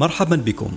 مرحبا 0.00 0.36
بكم. 0.36 0.70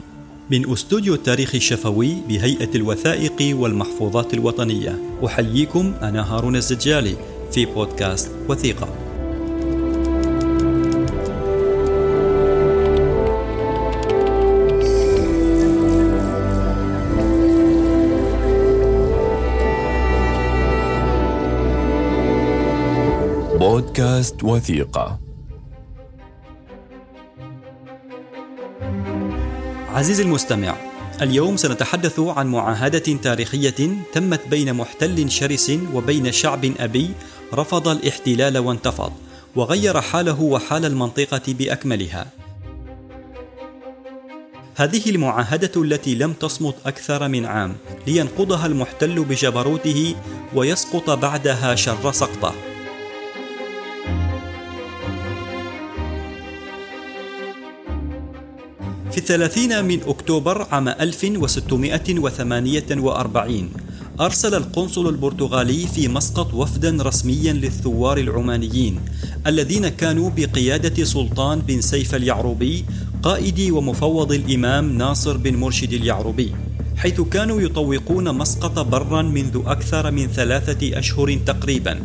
من 0.51 0.71
أستوديو 0.71 1.13
التاريخ 1.13 1.55
الشفوي 1.55 2.15
بهيئة 2.27 2.75
الوثائق 2.75 3.57
والمحفوظات 3.57 4.33
الوطنية. 4.33 4.99
أحييكم 5.25 5.93
أنا 6.01 6.33
هارون 6.33 6.55
الزجالي 6.55 7.15
في 7.51 7.65
بودكاست 7.65 8.31
وثيقة. 8.49 8.87
بودكاست 23.59 24.43
وثيقة. 24.43 25.19
عزيزي 29.93 30.23
المستمع 30.23 30.75
اليوم 31.21 31.57
سنتحدث 31.57 32.19
عن 32.19 32.47
معاهدة 32.47 32.99
تاريخية 32.99 33.89
تمت 34.13 34.47
بين 34.47 34.73
محتل 34.73 35.31
شرس 35.31 35.71
وبين 35.93 36.31
شعب 36.31 36.71
أبي 36.79 37.09
رفض 37.53 37.87
الاحتلال 37.87 38.57
وانتفض 38.57 39.13
وغير 39.55 40.01
حاله 40.01 40.41
وحال 40.41 40.85
المنطقة 40.85 41.41
بأكملها. 41.47 42.27
هذه 44.75 45.09
المعاهدة 45.09 45.81
التي 45.81 46.15
لم 46.15 46.33
تصمت 46.33 46.75
أكثر 46.85 47.27
من 47.27 47.45
عام 47.45 47.75
لينقضها 48.07 48.65
المحتل 48.65 49.23
بجبروته 49.23 50.15
ويسقط 50.55 51.09
بعدها 51.09 51.75
شر 51.75 52.11
سقطه. 52.11 52.72
في 59.13 59.19
الثلاثين 59.19 59.85
من 59.85 59.99
أكتوبر 60.07 60.67
عام 60.71 60.87
1648 60.87 63.69
أرسل 64.19 64.55
القنصل 64.55 65.09
البرتغالي 65.09 65.87
في 65.87 66.07
مسقط 66.07 66.53
وفدا 66.53 67.03
رسميا 67.03 67.53
للثوار 67.53 68.17
العمانيين 68.17 68.99
الذين 69.47 69.87
كانوا 69.87 70.31
بقيادة 70.37 71.03
سلطان 71.03 71.59
بن 71.59 71.81
سيف 71.81 72.15
اليعروبي 72.15 72.85
قائد 73.23 73.71
ومفوض 73.71 74.31
الإمام 74.31 74.97
ناصر 74.97 75.37
بن 75.37 75.55
مرشد 75.55 75.93
اليعروبي 75.93 76.51
حيث 76.97 77.21
كانوا 77.21 77.61
يطوقون 77.61 78.37
مسقط 78.37 78.79
برا 78.79 79.21
منذ 79.21 79.61
أكثر 79.65 80.11
من 80.11 80.27
ثلاثة 80.27 80.99
أشهر 80.99 81.39
تقريبا 81.45 81.99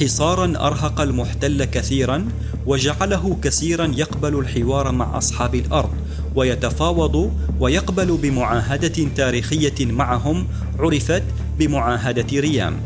حصارا 0.00 0.66
أرهق 0.66 1.00
المحتل 1.00 1.64
كثيرا 1.64 2.28
وجعله 2.66 3.36
كثيرا 3.42 3.92
يقبل 3.96 4.38
الحوار 4.38 4.92
مع 4.92 5.18
أصحاب 5.18 5.54
الأرض. 5.54 6.01
ويتفاوض 6.34 7.32
ويقبل 7.60 8.16
بمعاهدة 8.16 9.06
تاريخية 9.16 9.86
معهم 9.86 10.46
عرفت 10.78 11.22
بمعاهدة 11.58 12.40
ريام. 12.40 12.76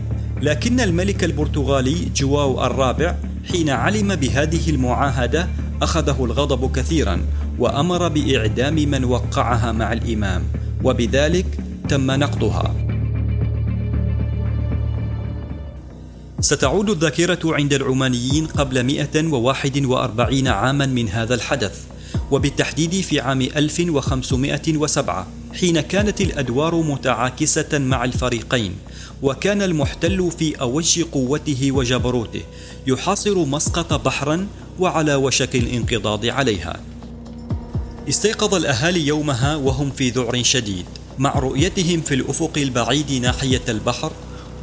لكن 0.42 0.80
الملك 0.80 1.24
البرتغالي 1.24 2.10
جواو 2.16 2.66
الرابع 2.66 3.14
حين 3.52 3.70
علم 3.70 4.14
بهذه 4.14 4.70
المعاهدة 4.70 5.48
أخذه 5.82 6.24
الغضب 6.24 6.76
كثيرا 6.76 7.20
وأمر 7.58 8.08
بإعدام 8.08 8.74
من 8.74 9.04
وقعها 9.04 9.72
مع 9.72 9.92
الإمام 9.92 10.42
وبذلك 10.84 11.46
تم 11.88 12.10
نقضها. 12.10 12.74
ستعود 16.40 16.90
الذاكرة 16.90 17.38
عند 17.44 17.72
العمانيين 17.72 18.46
قبل 18.46 18.82
141 18.82 20.48
عاما 20.48 20.86
من 20.86 21.08
هذا 21.08 21.34
الحدث. 21.34 21.95
وبالتحديد 22.30 23.00
في 23.00 23.20
عام 23.20 23.40
1507 23.40 25.26
حين 25.54 25.80
كانت 25.80 26.20
الأدوار 26.20 26.74
متعاكسة 26.74 27.78
مع 27.78 28.04
الفريقين 28.04 28.74
وكان 29.22 29.62
المحتل 29.62 30.30
في 30.38 30.60
أوج 30.60 31.02
قوته 31.02 31.72
وجبروته 31.72 32.42
يحاصر 32.86 33.38
مسقط 33.44 33.92
بحرا 33.92 34.46
وعلى 34.78 35.14
وشك 35.14 35.56
الانقضاض 35.56 36.26
عليها. 36.26 36.80
استيقظ 38.08 38.54
الأهالي 38.54 39.06
يومها 39.06 39.56
وهم 39.56 39.90
في 39.90 40.10
ذعر 40.10 40.42
شديد 40.42 40.84
مع 41.18 41.38
رؤيتهم 41.38 42.00
في 42.00 42.14
الأفق 42.14 42.52
البعيد 42.56 43.12
ناحية 43.12 43.62
البحر 43.68 44.12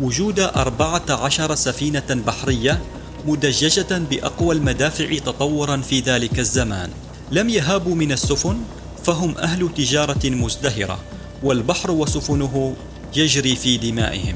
وجود 0.02 0.40
أربعة 0.40 1.04
عشر 1.10 1.56
سفينة 1.56 2.24
بحرية 2.28 2.82
مدججة 3.26 3.98
بأقوى 3.98 4.56
المدافع 4.56 5.18
تطورا 5.18 5.78
في 5.78 6.00
ذلك 6.00 6.40
الزمان. 6.40 6.90
لم 7.32 7.50
يهابوا 7.50 7.96
من 7.96 8.12
السفن 8.12 8.58
فهم 9.04 9.38
أهل 9.38 9.70
تجارة 9.78 10.30
مزدهرة 10.30 11.00
والبحر 11.44 11.92
وسفنه 11.92 12.76
يجري 13.16 13.56
في 13.56 13.78
دمائهم. 13.78 14.36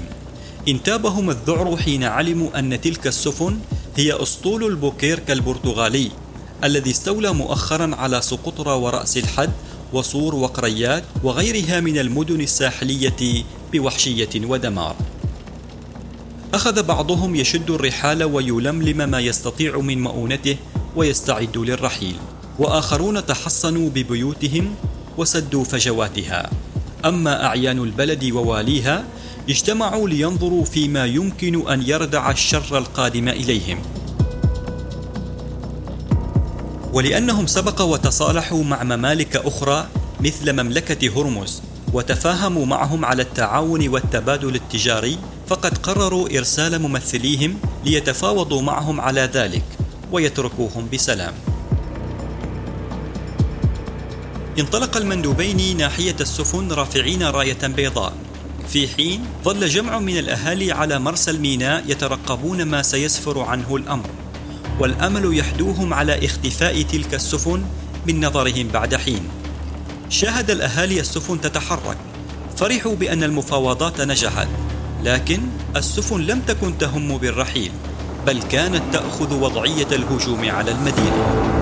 انتابهم 0.67 1.29
الذعر 1.29 1.77
حين 1.77 2.03
علموا 2.03 2.59
أن 2.59 2.81
تلك 2.81 3.07
السفن 3.07 3.59
هي 3.95 4.23
أسطول 4.23 4.63
البوكيرك 4.63 5.31
البرتغالي 5.31 6.11
الذي 6.63 6.91
استولى 6.91 7.33
مؤخرا 7.33 7.95
على 7.95 8.21
سقطرى 8.21 8.71
ورأس 8.71 9.17
الحد 9.17 9.49
وصور 9.93 10.35
وقريات 10.35 11.03
وغيرها 11.23 11.79
من 11.79 11.97
المدن 11.97 12.41
الساحلية 12.41 13.43
بوحشية 13.73 14.29
ودمار. 14.35 14.95
أخذ 16.53 16.83
بعضهم 16.83 17.35
يشد 17.35 17.69
الرحال 17.69 18.23
ويلملم 18.23 19.09
ما 19.09 19.19
يستطيع 19.19 19.77
من 19.77 20.01
مؤونته 20.01 20.57
ويستعد 20.95 21.57
للرحيل. 21.57 22.15
وآخرون 22.59 23.25
تحصنوا 23.25 23.89
ببيوتهم 23.89 24.75
وسدوا 25.17 25.63
فجواتها. 25.63 26.49
أما 27.05 27.45
أعيان 27.45 27.79
البلد 27.79 28.23
وواليها 28.23 29.03
اجتمعوا 29.49 30.09
لينظروا 30.09 30.65
فيما 30.65 31.05
يمكن 31.05 31.69
أن 31.69 31.81
يردع 31.81 32.31
الشر 32.31 32.77
القادم 32.77 33.29
إليهم. 33.29 33.81
ولأنهم 36.93 37.47
سبق 37.47 37.81
وتصالحوا 37.81 38.63
مع 38.63 38.83
ممالك 38.83 39.35
أخرى 39.35 39.87
مثل 40.19 40.53
مملكة 40.53 41.21
هرمز 41.21 41.61
وتفاهموا 41.93 42.65
معهم 42.65 43.05
على 43.05 43.21
التعاون 43.21 43.87
والتبادل 43.87 44.55
التجاري 44.55 45.17
فقد 45.47 45.77
قرروا 45.77 46.37
إرسال 46.37 46.81
ممثليهم 46.81 47.57
ليتفاوضوا 47.85 48.61
معهم 48.61 49.01
على 49.01 49.29
ذلك 49.33 49.63
ويتركوهم 50.11 50.87
بسلام. 50.93 51.33
انطلق 54.59 54.97
المندوبين 54.97 55.77
ناحية 55.77 56.15
السفن 56.21 56.71
رافعين 56.71 57.23
راية 57.23 57.67
بيضاء. 57.67 58.13
في 58.67 58.87
حين 58.87 59.25
ظل 59.43 59.67
جمع 59.67 59.99
من 59.99 60.17
الأهالي 60.17 60.71
على 60.71 60.99
مرسى 60.99 61.31
الميناء 61.31 61.83
يترقبون 61.87 62.63
ما 62.63 62.81
سيسفر 62.81 63.39
عنه 63.39 63.75
الأمر. 63.75 64.05
والأمل 64.79 65.37
يحدوهم 65.37 65.93
على 65.93 66.25
اختفاء 66.25 66.81
تلك 66.81 67.13
السفن 67.13 67.63
من 68.07 68.25
نظرهم 68.25 68.67
بعد 68.67 68.95
حين. 68.95 69.29
شاهد 70.09 70.51
الأهالي 70.51 70.99
السفن 70.99 71.41
تتحرك. 71.41 71.97
فرحوا 72.57 72.95
بأن 72.95 73.23
المفاوضات 73.23 74.01
نجحت. 74.01 74.47
لكن 75.03 75.41
السفن 75.75 76.21
لم 76.21 76.39
تكن 76.39 76.77
تهم 76.77 77.17
بالرحيل 77.17 77.71
بل 78.27 78.41
كانت 78.41 78.83
تأخذ 78.93 79.33
وضعية 79.33 79.87
الهجوم 79.91 80.49
على 80.49 80.71
المدينة. 80.71 81.56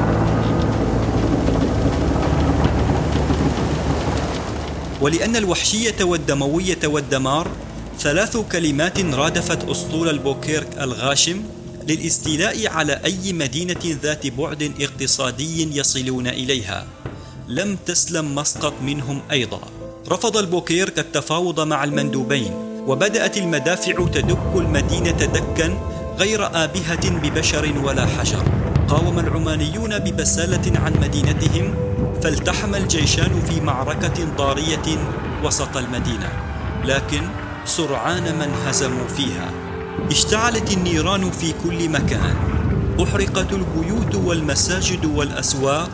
ولأن 5.06 5.36
الوحشية 5.36 6.04
والدموية 6.04 6.80
والدمار 6.84 7.48
ثلاث 8.00 8.38
كلمات 8.38 9.00
رادفت 9.00 9.70
أسطول 9.70 10.10
البوكيرك 10.10 10.68
الغاشم 10.82 11.44
للاستيلاء 11.88 12.68
على 12.68 13.02
أي 13.06 13.34
مدينة 13.34 13.98
ذات 14.04 14.28
بعد 14.28 14.72
اقتصادي 14.82 15.78
يصلون 15.78 16.28
إليها. 16.28 16.88
لم 17.48 17.78
تسلم 17.86 18.36
مسقط 18.36 18.74
منهم 18.82 19.22
أيضا. 19.32 19.62
رفض 20.10 20.38
البوكيرك 20.38 21.00
التفاوض 21.00 21.60
مع 21.60 21.84
المندوبين 21.84 22.52
وبدأت 22.88 23.38
المدافع 23.38 24.06
تدك 24.06 24.56
المدينة 24.56 25.12
دكا 25.26 25.78
غير 26.20 26.46
آبهة 26.46 27.10
ببشر 27.10 27.74
ولا 27.84 28.06
حجر. 28.06 28.44
قاوم 28.88 29.20
العمانيون 29.20 30.00
ببسالة 30.00 30.80
عن 30.80 30.94
مدينتهم 31.02 31.76
فالتحم 32.26 32.76
الجيشان 32.76 33.42
في 33.50 33.62
معركة 33.62 34.26
ضارية 34.38 34.98
وسط 35.44 35.78
المدينة 35.78 36.30
لكن 36.86 37.22
سرعان 37.66 38.24
من 38.24 38.54
هزموا 38.66 39.08
فيها. 39.08 39.52
اشتعلت 40.12 40.74
النيران 40.74 41.32
في 41.32 41.54
كل 41.64 41.90
مكان. 41.90 42.36
أحرقت 43.04 43.54
البيوت 43.54 44.16
والمساجد 44.16 45.06
والأسواق 45.06 45.90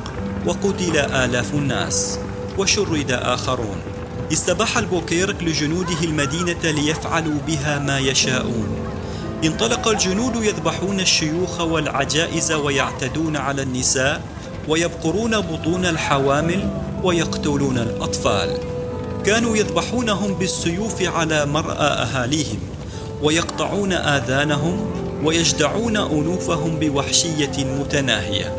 وقتل 0.45 0.98
آلاف 0.98 1.54
الناس 1.54 2.19
وشرد 2.57 3.12
آخرون. 3.12 3.78
استباح 4.33 4.78
البوكيرك 4.78 5.44
لجنوده 5.44 6.00
المدينة 6.04 6.63
ليفعلوا 6.63 7.39
بها 7.48 7.80
ما 7.80 8.00
يشاءون. 8.00 8.78
انطلق 9.44 9.88
الجنود 9.88 10.44
يذبحون 10.44 11.00
الشيوخ 11.00 11.62
والعجائز 11.62 12.51
ويعتدون 12.51 13.38
على 13.38 13.62
النساء 13.62 14.22
ويبقرون 14.68 15.40
بطون 15.40 15.86
الحوامل 15.86 16.69
ويقتلون 17.04 17.78
الأطفال. 17.78 18.58
كانوا 19.25 19.58
يذبحونهم 19.58 20.34
بالسيوف 20.34 21.02
على 21.02 21.46
مرأى 21.46 21.88
أهاليهم 21.88 22.60
ويقطعون 23.24 23.94
آذانهم 23.94 24.80
ويجدعون 25.24 25.98
أنوفهم 25.98 26.80
بوحشية 26.80 27.66
متناهية. 27.80 28.56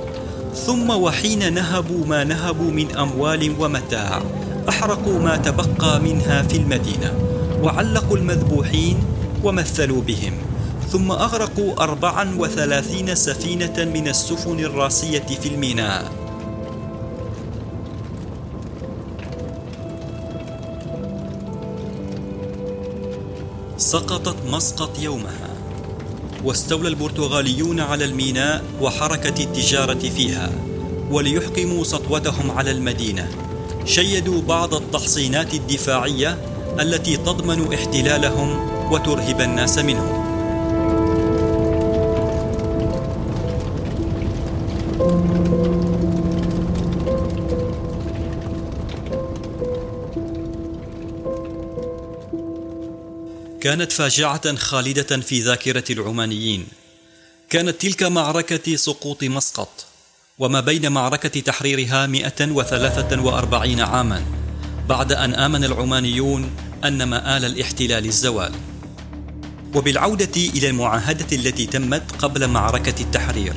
ثم 0.66 0.90
وحين 0.90 1.54
نهبوا 1.54 2.06
ما 2.06 2.24
نهبوا 2.24 2.70
من 2.70 2.96
أموال 2.96 3.54
ومتاع 3.58 4.22
أحرقوا 4.68 5.18
ما 5.18 5.36
تبقى 5.36 6.00
منها 6.00 6.42
في 6.42 6.56
المدينة 6.56 7.14
وعلقوا 7.62 8.16
المذبوحين 8.16 9.04
ومثلوا 9.44 10.02
بهم. 10.02 10.32
ثم 10.92 11.12
أغرقوا 11.12 11.82
أربعا 11.82 12.34
وثلاثين 12.38 13.14
سفينة 13.14 13.84
من 13.94 14.08
السفن 14.08 14.60
الراسية 14.60 15.26
في 15.42 15.48
الميناء. 15.48 16.12
سقطت 23.78 24.36
مسقط 24.50 24.98
يومها 24.98 25.48
واستولى 26.44 26.88
البرتغاليون 26.88 27.80
على 27.80 28.04
الميناء 28.04 28.64
وحركة 28.80 29.42
التجارة 29.42 30.08
فيها 30.16 30.50
وليحكموا 31.10 31.84
سطوتهم 31.84 32.50
على 32.50 32.70
المدينة. 32.70 33.28
شيدوا 33.84 34.42
بعض 34.42 34.74
التحصينات 34.74 35.54
الدفاعية 35.54 36.38
التي 36.80 37.16
تضمن 37.16 37.74
احتلالهم 37.74 38.70
وترهب 38.92 39.40
الناس 39.40 39.78
منهم. 39.78 40.21
كانت 53.62 53.92
فاجعة 53.92 54.56
خالدة 54.56 55.20
في 55.20 55.40
ذاكرة 55.40 55.84
العمانيين. 55.90 56.66
كانت 57.50 57.80
تلك 57.80 58.02
معركة 58.02 58.76
سقوط 58.76 59.24
مسقط 59.24 59.86
وما 60.38 60.60
بين 60.60 60.92
معركة 60.92 61.40
تحريرها 61.40 62.06
143 62.06 63.80
عاما 63.80 64.22
بعد 64.88 65.12
أن 65.12 65.34
آمن 65.34 65.64
العمانيون 65.64 66.50
أن 66.84 67.02
مآل 67.02 67.44
الاحتلال 67.44 68.06
الزوال. 68.06 68.52
وبالعودة 69.74 70.36
إلى 70.36 70.68
المعاهدة 70.68 71.36
التي 71.36 71.66
تمت 71.66 72.12
قبل 72.18 72.48
معركة 72.48 73.02
التحرير 73.02 73.54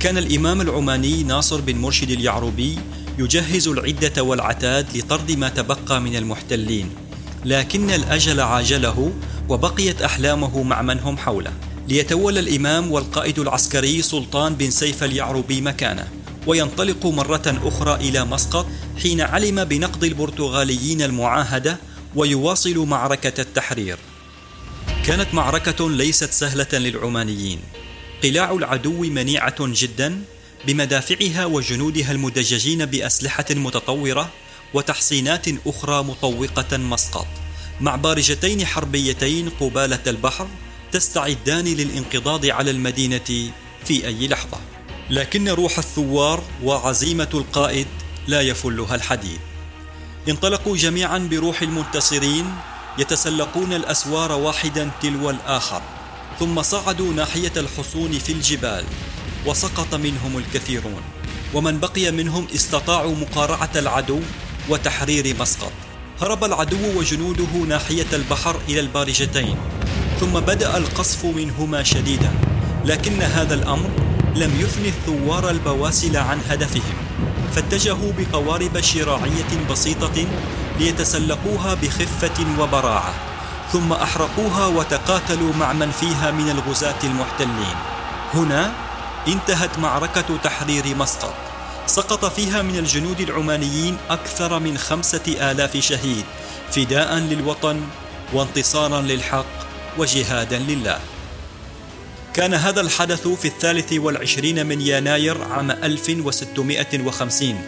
كان 0.00 0.18
الإمام 0.18 0.60
العماني 0.60 1.22
ناصر 1.22 1.60
بن 1.60 1.76
مرشد 1.76 2.10
اليعربي 2.10 2.78
يجهز 3.18 3.68
العدة 3.68 4.22
والعتاد 4.22 4.96
لطرد 4.96 5.32
ما 5.32 5.48
تبقى 5.48 6.00
من 6.00 6.16
المحتلين. 6.16 7.05
لكن 7.44 7.90
الأجل 7.90 8.40
عاجله 8.40 9.12
وبقيت 9.48 10.02
أحلامه 10.02 10.62
مع 10.62 10.82
من 10.82 10.98
هم 10.98 11.18
حوله. 11.18 11.52
ليتولى 11.88 12.40
الإمام 12.40 12.92
والقائد 12.92 13.38
العسكري 13.38 14.02
سلطان 14.02 14.54
بن 14.54 14.70
سيف 14.70 15.04
اليعربي 15.04 15.60
مكانه 15.60 16.08
وينطلق 16.46 17.06
مرة 17.06 17.60
أخرى 17.64 17.94
إلى 17.94 18.24
مسقط 18.24 18.66
حين 19.02 19.20
علم 19.20 19.64
بنقض 19.64 20.04
البرتغاليين 20.04 21.02
المعاهدة 21.02 21.78
ويواصل 22.14 22.78
معركة 22.78 23.40
التحرير. 23.40 23.98
كانت 25.06 25.34
معركة 25.34 25.90
ليست 25.90 26.30
سهلة 26.32 26.68
للعمانيين. 26.72 27.60
قلاع 28.24 28.52
العدو 28.52 29.02
منيعة 29.02 29.56
جدا 29.60 30.22
بمدافعها 30.66 31.44
وجنودها 31.44 32.12
المدججين 32.12 32.86
بأسلحة 32.86 33.44
متطورة 33.50 34.30
وتحصينات 34.74 35.46
أخرى 35.66 36.02
مطوقة 36.02 36.76
مسقط. 36.76 37.26
مع 37.80 37.96
بارجتين 37.96 38.66
حربيتين 38.66 39.48
قبالة 39.60 40.02
البحر 40.06 40.48
تستعدان 40.92 41.64
للانقضاض 41.64 42.46
على 42.46 42.70
المدينة 42.70 43.52
في 43.84 44.06
أي 44.06 44.28
لحظة. 44.28 44.58
لكن 45.10 45.48
روح 45.48 45.78
الثوار 45.78 46.42
وعزيمة 46.62 47.28
القائد 47.34 47.86
لا 48.26 48.40
يفلها 48.40 48.94
الحديد. 48.94 49.40
انطلقوا 50.28 50.76
جميعا 50.76 51.18
بروح 51.18 51.62
المنتصرين 51.62 52.54
يتسلقون 52.98 53.72
الأسوار 53.72 54.32
واحدا 54.32 54.90
تلو 55.02 55.30
الآخر. 55.30 55.82
ثم 56.38 56.62
صعدوا 56.62 57.12
ناحية 57.12 57.52
الحصون 57.56 58.18
في 58.18 58.32
الجبال 58.32 58.84
وسقط 59.46 59.94
منهم 59.94 60.38
الكثيرون. 60.38 61.02
ومن 61.54 61.80
بقي 61.80 62.10
منهم 62.10 62.46
استطاعوا 62.54 63.14
مقارعة 63.14 63.70
العدو 63.76 64.20
وتحرير 64.68 65.36
مسقط. 65.40 65.72
هرب 66.22 66.44
العدو 66.44 66.98
وجنوده 66.98 67.52
ناحية 67.68 68.06
البحر 68.12 68.56
إلى 68.68 68.80
البارجتين 68.80 69.56
ثم 70.20 70.32
بدأ 70.40 70.76
القصف 70.76 71.24
منهما 71.24 71.82
شديدا 71.82 72.30
لكن 72.84 73.22
هذا 73.22 73.54
الأمر 73.54 73.90
لم 74.34 74.60
يثني 74.60 74.88
الثوار 74.88 75.50
البواسل 75.50 76.16
عن 76.16 76.40
هدفهم 76.50 76.94
فاتجهوا 77.52 78.12
بقوارب 78.18 78.80
شراعية 78.80 79.66
بسيطة 79.70 80.26
ليتسلقوها 80.78 81.74
بخفة 81.74 82.60
وبراعة 82.60 83.14
ثم 83.72 83.92
أحرقوها 83.92 84.66
وتقاتلوا 84.66 85.52
مع 85.60 85.72
من 85.72 85.90
فيها 85.90 86.30
من 86.30 86.50
الغزاة 86.50 87.02
المحتلين. 87.04 87.76
هنا 88.34 88.72
انتهت 89.28 89.78
معركة 89.78 90.36
تحرير 90.44 90.96
مسقط. 90.96 91.34
سقط 91.86 92.24
فيها 92.24 92.62
من 92.62 92.76
الجنود 92.78 93.20
العمانيين 93.20 93.96
أكثر 94.10 94.58
من 94.58 94.78
خمسة 94.78 95.50
آلاف 95.50 95.76
شهيد 95.76 96.24
فداء 96.70 97.14
للوطن 97.14 97.80
وانتصارا 98.32 99.00
للحق 99.00 99.46
وجهادا 99.98 100.58
لله. 100.58 100.98
كان 102.34 102.54
هذا 102.54 102.80
الحدث 102.80 103.28
في 103.28 103.48
الثالث 103.48 103.92
والعشرين 103.92 104.66
من 104.66 104.80
يناير 104.80 105.42
عام 105.42 105.70
1650 105.70 107.60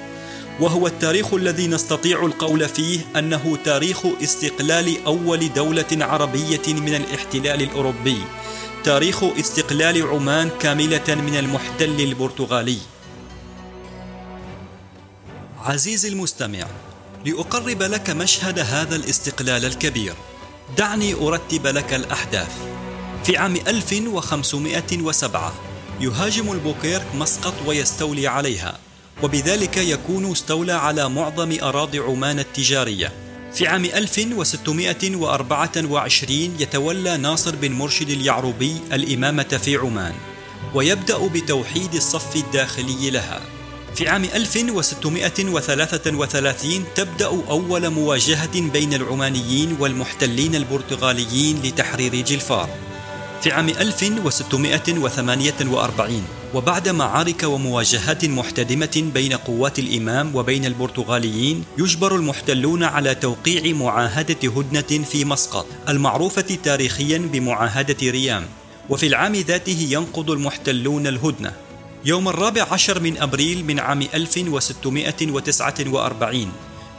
وهو 0.60 0.86
التاريخ 0.86 1.34
الذي 1.34 1.66
نستطيع 1.66 2.26
القول 2.26 2.68
فيه 2.68 3.00
أنه 3.16 3.58
تاريخ 3.64 4.06
استقلال 4.22 5.04
أول 5.06 5.52
دولة 5.52 5.86
عربية 5.92 6.62
من 6.68 6.94
الاحتلال 6.94 7.62
الأوروبي 7.62 8.18
تاريخ 8.84 9.24
استقلال 9.24 10.02
عمان 10.02 10.50
كاملة 10.60 11.14
من 11.14 11.36
المحتل 11.36 12.00
البرتغالي. 12.00 12.78
عزيزي 15.64 16.08
المستمع 16.08 16.66
لأقرب 17.26 17.82
لك 17.82 18.10
مشهد 18.10 18.58
هذا 18.58 18.96
الاستقلال 18.96 19.64
الكبير 19.64 20.14
دعني 20.78 21.14
أرتب 21.14 21.66
لك 21.66 21.94
الأحداث. 21.94 22.52
في 23.24 23.36
عام 23.36 23.56
1507 23.56 25.52
يهاجم 26.00 26.52
البوكيرك 26.52 27.06
مسقط 27.14 27.54
ويستولي 27.66 28.26
عليها 28.26 28.78
وبذلك 29.22 29.76
يكون 29.76 30.30
استولى 30.30 30.72
على 30.72 31.08
معظم 31.08 31.56
أراضي 31.62 31.98
عمان 31.98 32.38
التجارية. 32.38 33.12
في 33.54 33.66
عام 33.66 33.84
1624 33.84 36.56
يتولى 36.60 37.16
ناصر 37.16 37.56
بن 37.56 37.72
مرشد 37.72 38.10
اليعربي 38.10 38.76
الإمامة 38.92 39.60
في 39.64 39.76
عمان 39.76 40.14
ويبدأ 40.74 41.26
بتوحيد 41.26 41.94
الصف 41.94 42.36
الداخلي 42.36 43.10
لها. 43.10 43.57
في 43.94 44.08
عام 44.08 44.24
1633 44.24 46.84
تبدأ 46.94 47.26
أول 47.26 47.90
مواجهة 47.90 48.60
بين 48.60 48.94
العمانيين 48.94 49.76
والمحتلين 49.80 50.54
البرتغاليين 50.54 51.60
لتحرير 51.64 52.14
جلفار. 52.14 52.68
في 53.42 53.52
عام 53.52 53.68
1648 53.68 56.22
وبعد 56.54 56.88
معارك 56.88 57.42
ومواجهات 57.42 58.24
محتدمة 58.24 59.10
بين 59.14 59.32
قوات 59.32 59.78
الإمام 59.78 60.36
وبين 60.36 60.64
البرتغاليين 60.64 61.64
يجبر 61.78 62.16
المحتلون 62.16 62.84
على 62.84 63.14
توقيع 63.14 63.74
معاهدة 63.74 64.48
هدنة 64.56 65.04
في 65.04 65.24
مسقط 65.24 65.66
المعروفة 65.88 66.58
تاريخيا 66.64 67.18
بمعاهدة 67.18 67.96
ريام. 68.02 68.46
وفي 68.88 69.06
العام 69.06 69.34
ذاته 69.34 69.86
ينقض 69.90 70.30
المحتلون 70.30 71.06
الهدنة. 71.06 71.52
يوم 72.04 72.28
الرابع 72.28 72.66
عشر 72.72 73.00
من 73.00 73.18
أبريل 73.18 73.64
من 73.64 73.78
عام 73.78 74.02
1649 74.02 76.52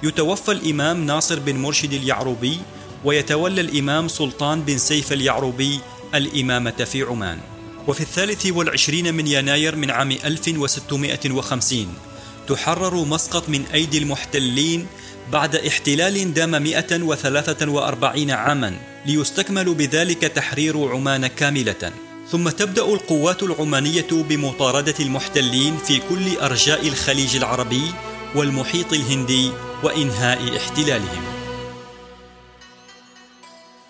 يتوفى 0.03 0.51
الإمام 0.51 1.05
ناصر 1.05 1.39
بن 1.39 1.55
مرشد 1.55 1.93
اليعروبي 1.93 2.57
ويتولى 3.05 3.61
الإمام 3.61 4.07
سلطان 4.07 4.61
بن 4.61 4.77
سيف 4.77 5.13
اليعروبي 5.13 5.79
الإمامة 6.15 6.71
في 6.71 7.03
عمان. 7.03 7.39
وفي 7.87 8.01
الثالث 8.01 8.45
والعشرين 8.45 9.13
من 9.13 9.27
يناير 9.27 9.75
من 9.75 9.91
عام 9.91 10.11
1650 10.11 11.87
تحرر 12.47 12.95
مسقط 12.95 13.49
من 13.49 13.63
أيدي 13.73 13.97
المحتلين 13.97 14.87
بعد 15.31 15.55
احتلال 15.55 16.33
دام 16.33 16.63
143 16.63 18.31
عاما 18.31 18.79
ليستكمل 19.05 19.73
بذلك 19.73 20.21
تحرير 20.21 20.87
عمان 20.87 21.27
كاملة. 21.27 22.08
ثم 22.31 22.49
تبدأ 22.49 22.81
القوات 22.81 23.43
العمانية 23.43 24.07
بمطاردة 24.11 24.93
المحتلين 24.99 25.77
في 25.77 26.01
كل 26.09 26.37
أرجاء 26.41 26.87
الخليج 26.87 27.35
العربي 27.35 27.81
والمحيط 28.35 28.93
الهندي 28.93 29.51
وإنهاء 29.83 30.57
احتلالهم. 30.57 31.23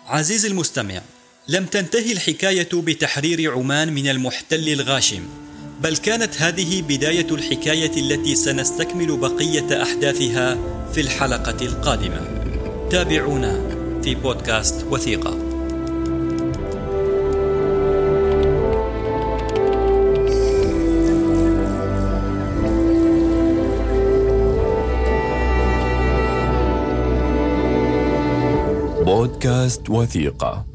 عزيزي 0.08 0.48
المستمع، 0.48 1.02
لم 1.48 1.66
تنتهي 1.66 2.12
الحكاية 2.12 2.70
بتحرير 2.74 3.52
عمان 3.52 3.94
من 3.94 4.08
المحتل 4.08 4.70
الغاشم، 4.70 5.24
بل 5.82 5.98
كانت 5.98 6.42
هذه 6.42 6.82
بداية 6.82 7.28
الحكاية 7.32 7.92
التي 7.98 8.36
سنستكمل 8.36 9.18
بقية 9.18 9.84
أحداثها 9.84 10.58
في 10.94 11.02
الحلقة 11.02 11.66
القادمة. 11.66 12.40
تابعونا 12.92 13.62
في 14.04 14.16
بودكاست 14.16 14.86
وثيقة 14.90 15.49
بودكاست 29.40 29.90
وثيقة. 29.90 30.66